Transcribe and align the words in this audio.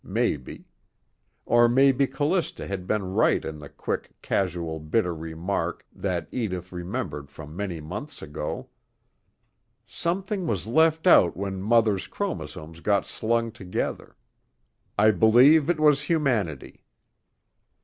Maybe. 0.03 0.65
Or 1.45 1.69
maybe 1.69 2.07
Callista 2.07 2.65
had 2.65 2.87
been 2.87 3.13
right 3.13 3.45
in 3.45 3.59
the 3.59 3.69
quick, 3.69 4.19
casual, 4.23 4.79
bitter 4.79 5.13
remark 5.13 5.85
that 5.93 6.27
Edith 6.31 6.71
remembered 6.71 7.29
from 7.29 7.55
many 7.55 7.79
months 7.81 8.19
ago: 8.19 8.69
"Something 9.85 10.47
was 10.47 10.65
left 10.65 11.05
out 11.05 11.37
when 11.37 11.61
Mother's 11.61 12.07
chromosomes 12.07 12.79
got 12.79 13.05
slung 13.05 13.51
together 13.51 14.15
I 14.97 15.11
believe 15.11 15.69
it 15.69 15.79
was 15.79 16.01
humanity." 16.01 16.83